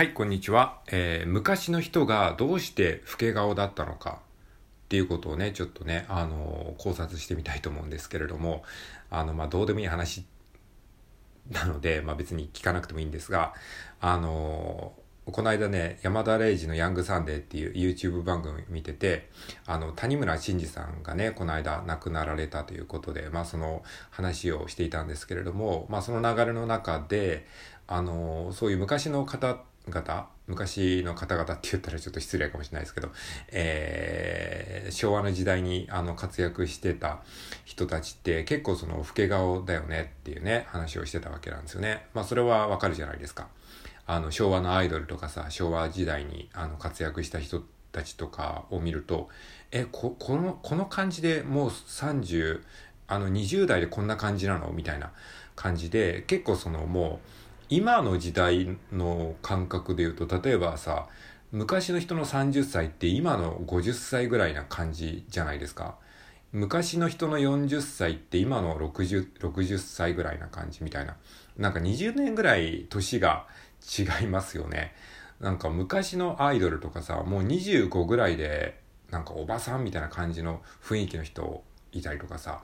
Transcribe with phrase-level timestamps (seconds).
[0.00, 4.20] はい、こんにちは、えー昔の人がどうして老け顔だったのか
[4.84, 8.64] っていうことをね、ちょっとね、あのー考察してみたいと思うんですけれども、
[9.10, 10.24] あの、まあ、どうでもいい話
[11.50, 13.52] なので、まあ、別に聞かなくてもいいんですが、
[14.00, 15.00] あのー
[15.32, 19.28] この間ね、山田礼二のヤングサンデーっていう YouTube 番組見てて、
[19.66, 27.46] あの、谷村新司さんがね、この間亡くなられたということで、まあその話をしていたんですけれども、まあその流れの中で、
[27.86, 33.08] あの、そういう昔の方って々、昔の方々って言ったらちょっと失礼かもしれないですけど、
[33.52, 37.20] えー昭和の時代にあの活躍してた
[37.64, 42.06] 人たちって結構その老け顔だよねっていうね、話をしてたわけなんですよね。
[42.12, 43.48] まあそれはわかるじゃないですか。
[44.06, 49.28] あの昭和のアイドルとかさ昭和時代にあの活躍した人たちとかを見ると
[49.70, 52.62] えここのこの感じでもう30
[53.06, 54.72] あの20代でこんな感じなの？
[54.72, 55.12] みたいな
[55.54, 57.28] 感じで結構そのもう
[57.70, 61.06] 今の時代の感覚で言うと例えばさ
[61.52, 65.96] 昔の人の30歳って今の50歳ぐらいな感じじゃないですか。
[66.52, 71.16] 昔の人の40歳って今の 60, 60歳ぐらいな感じみたいな。
[71.56, 73.46] なんか20年ぐらい年が
[73.98, 74.92] 違いますよね。
[75.40, 82.62] なんか昔のアイドルとかさ、もう25ぐらいで、なんかおばさんみたいな感じの雰囲気の人いたりとかさ、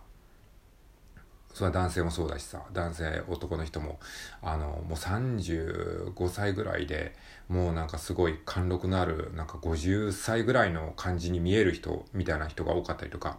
[1.57, 3.99] それは男性もそうだしさ、男性、男の人も、
[4.43, 7.17] あの、もう35歳ぐらいで、
[7.49, 13.39] もうなんかすごい貫禄のある、なんか50歳ぐらいの感じに見える人みたいな人が多かったりとか、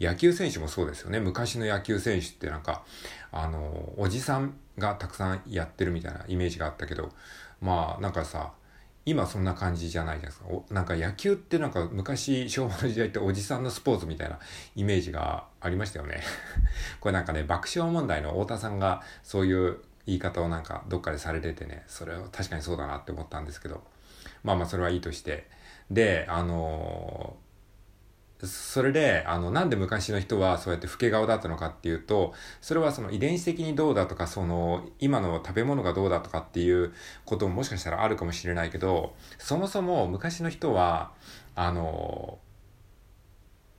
[0.00, 1.20] 野球選手もそうですよね。
[1.20, 2.86] 昔の野球選手ってなんか、
[3.32, 7.10] あの、おじさんがたくさんやってるみたいなイメージがあったけど、
[7.60, 8.52] まあなんかさ、
[9.08, 10.48] 今そんな感じじゃないじゃないですか。
[10.48, 14.38] おなんか野球ってなんか昔昭和の時代っておじさんのスポーツみたいな
[14.76, 16.20] イメージがありましたよね。
[17.00, 23.82] これなんかね、爆笑問題の太田さんがそういう言い方をなんかどっかでされててね、それは確かにそうだなって思ったんですけど、
[24.44, 25.48] まあまあそれはいいとして。
[25.90, 27.38] で、あの
[28.46, 36.92] それで、あの、なんで昔の人はそうやって老け顔だったのかっていうと、それはその遺伝子的にどうだとか、その、今の食べ物がどうだとかっていう
[37.24, 41.12] ことももしかしたらあるかもしれないけど、そもそも昔の人は、
[41.56, 42.38] あの、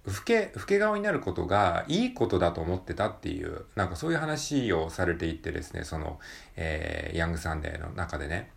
[0.06, 6.20] 老け、老け顔になることがいいことだと思ってたっていう、なんかそういう話をされていってですね、その、
[6.58, 8.52] えー、ヤングサンデーの中でね、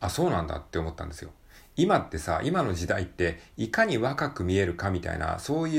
[0.00, 1.30] あ、そうなんだって思ったんですよ。
[1.76, 5.78] 今ってさ、今の時代って、いかに若く見えるかみたいな、そうい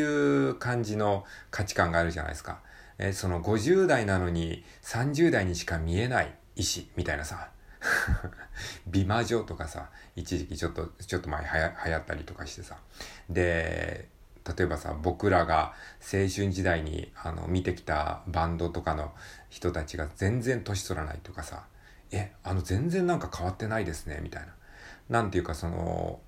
[0.49, 2.59] う感じの価値観があるじゃないですか。
[2.99, 7.49] えーその50代なのに30代にしか見えない医師みたいなさ。
[8.87, 11.43] 美魔女とかさ、一時期ちょっと、ちょっと前
[11.85, 12.77] 流行ったりとかしてさ。
[13.29, 14.09] で、
[14.57, 19.13] 例えばさ、僕らが青春時代にあの見てきたバンドとかの
[19.49, 21.65] 人たちが全然年取らないとかさ、
[22.11, 24.53] え、あの全然なんか変わってないですね、みたいな。
[25.09, 26.19] なんていうかその、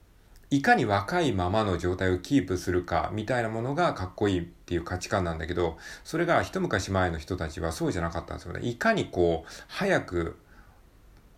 [0.51, 8.67] いかに若いままの状態をキープするかみたいなものがかっこいいっていう価値観なんだけど、それが一昔前の人たちはそうじゃなかったんですよね。
[8.67, 10.39] いかにこう、早く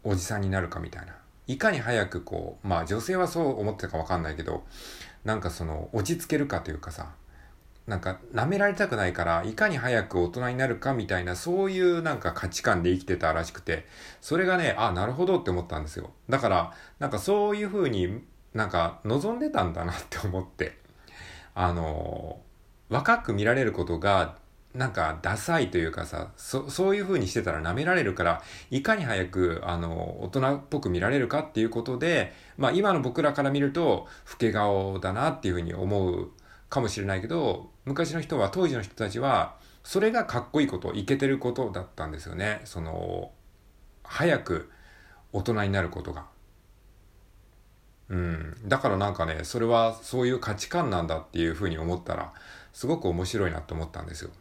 [0.03, 1.16] おじさんになるかみたいな。
[1.47, 4.63] いかに早くこう、まあ女性はそう思ってたかわかんないけど、
[5.25, 7.12] なんかその落ち着けるかというかさ、
[7.91, 13.85] なんか舐められたくないから、いかに早く大人になるかみたいな、そういうなんか価値観で生きてたらしくて、
[14.22, 16.12] それがね、あ、なるほどって思ったんですよ。
[16.29, 20.78] だから、なんかそういう風になんか望んでたんだなって思って、
[21.53, 22.40] あの、
[22.88, 24.38] 若く見られることが、
[24.73, 36.31] なんかダサいというかさ、そ、そういう風にしてたら舐められるから、いかに早く、あの、大人っぽく見られるかっていうことで、まあ今の僕らから見ると、老け顔だなっていう風に思う
[36.72, 42.62] かもしれないけど、昔の人は、当時の人たちは、それがかっこいいこと、いけてることだったんですよね。
[42.64, 43.32] その、
[44.04, 44.72] 早く
[45.34, 46.26] 大人になることが。
[48.08, 48.58] うん。
[48.66, 52.34] だからなんかね、それはそういう価値観なんだっていうふうに思ったら、
[52.72, 54.32] すごく面白いなと思ったんですよ。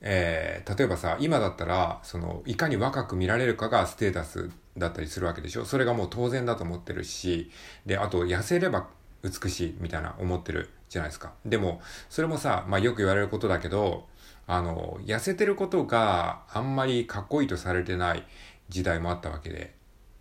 [0.00, 4.48] えー、例えばさ、今だったら、その、いかに若く見られるかがステータス
[4.78, 7.50] だったりするわけでしょそれがもう当然だと思ってるし、
[7.84, 8.88] で、あと、痩せれば
[9.22, 11.32] 美しいみたいな思ってるじゃないですか。
[11.44, 11.80] でも、
[12.10, 14.08] それもさ、まあよく言われることだけど、
[14.46, 18.24] あの、痩せてることがあんまりかっこいいとされてない
[18.68, 19.74] 時代もあったわけで、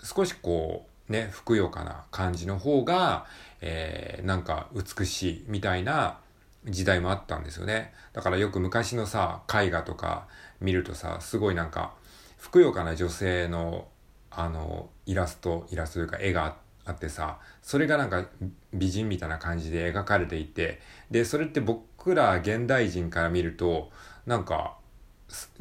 [0.03, 3.25] 少しこう、ね、ふくよかな感じの方が、
[3.59, 6.19] えー、なんか美しいみたいな
[6.65, 7.93] 時代もあったんですよね。
[8.13, 10.27] だからよく昔のさ、絵画とか
[10.59, 11.93] 見るとさ、すごいなんか、
[12.37, 13.87] ふくよかな女性の、
[14.29, 18.25] あの、イラスト、イラストというか絵があってあってさ、それがなんか
[18.73, 20.79] 美人みたいな感じで描かれていて、
[21.09, 23.91] で、それって僕ら現代人から見ると、
[24.25, 24.77] なんか、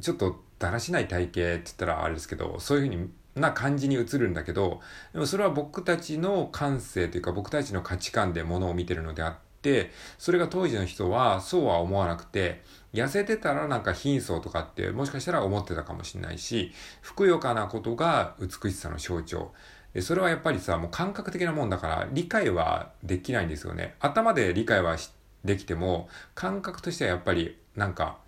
[0.01, 4.81] ちょっとだらしない体型って言ったらあれですけど、そういうふうにな感じに映るんだけど、
[5.13, 12.63] でもそれは僕たちの感性というか僕たちの価値観でものを見てるのであって、それが当時の人はそうは思わなくて、
[12.93, 19.53] 痩せてたらなんか貧相とかってもしかしたら思ってたかもしれないし、ふくよかなことが美しさの象徴。
[19.95, 23.95] でそれはやっぱりさ、もう感覚的なもんだから理解はできないんですよね。
[24.01, 24.97] 頭で理解は
[25.45, 28.19] できても、感覚としてはやっぱりなんか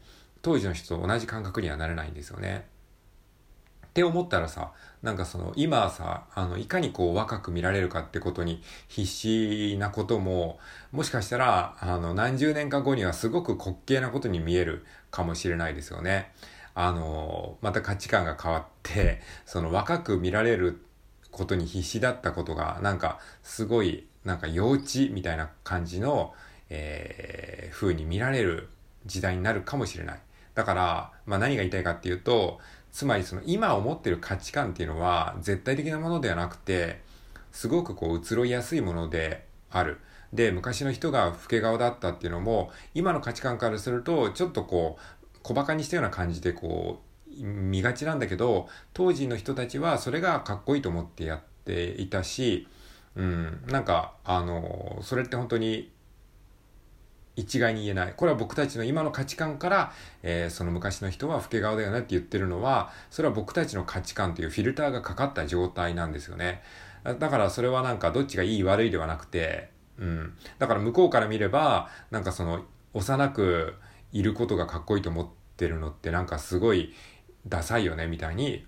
[0.43, 2.67] 当時の人と同じ感覚にはなれないんですよね。
[3.87, 4.73] って思ったらさ、
[5.03, 10.59] なんかその今さ、あの、いかにこう若く見られるかってことに必死なことも、
[10.93, 16.32] もしかしたら、あの、何十年か後にはすごく滑稽なことに見えるかもしれないですよね。
[16.75, 20.81] あの、また価値観が変わって、その若く見られる
[21.32, 26.32] ことに必死だったことが、なんかすごい、なんか幼稚みたいな感じの、
[26.70, 28.69] えー、風に見られる
[29.06, 30.20] 時代になるかもしれない。
[30.55, 32.61] だから、まあ何が言いたいかっていうと、
[32.93, 37.00] つまりその今思ってる価値観っていうのは絶対的なものではなくて、
[37.50, 39.99] すごくこう移ろいやすいものである。
[40.32, 52.69] で、昔の人が老け顔だったっていうのも、今の価値観からすると、ちょっとこう、小馬鹿にしたような感じでこう、見がちなんだけど、当時の人たちはそれがかっこいいと思ってやっていたし、
[53.14, 55.93] うん、なんか、あの、それって本当に
[57.37, 58.14] 一概に言えない。
[58.17, 59.93] これは僕たちの今の価値観から、
[60.23, 66.62] えー、その昔の人は老け顔だよねって言ってるのは、それは僕たちの価値観というフィルターがかかった状態なんですよね。
[67.05, 70.35] だからそれはなんかどっちがいい悪いではなくて、うん。
[70.58, 73.75] だから向こうから見れば、なんかその幼く
[74.12, 76.93] いることがかっこいいと思ってるのってなんかすごい
[77.46, 78.66] ダサいよねみたいに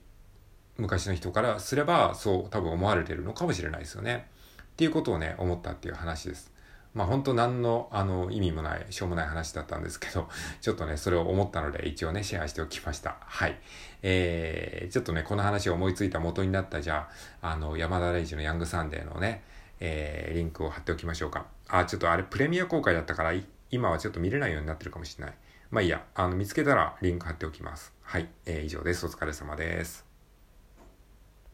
[0.77, 4.27] 昔の人からすればそう多分思われてるのかもしれないですよね。
[4.75, 6.53] っていうことをね、思ったっていう話です。
[6.95, 10.29] まあ本当何のあの意味もない、しょうもない話だったんですけど、
[10.61, 13.17] ちょっとね、それを思ったので一応ね、シェアしておきました。
[13.21, 13.59] はい。
[14.03, 17.09] えー、ちょっとね、この話を思いついた元になったじゃ
[17.41, 19.45] あ、あの、山田レイジのヤングサンデーのね、
[19.79, 21.47] えー、リンクを貼っておきましょうか。
[21.69, 23.33] あ、ちょっとあれプレミア公開だったから、
[23.71, 25.35] 今はちょっと見れないようになってるかもしれない。
[25.71, 27.93] まあいいや、あの、見つけたらリンク貼っておきます。
[28.03, 28.29] はい。
[28.47, 29.07] えー、以上です。
[29.07, 30.14] お疲れ様です。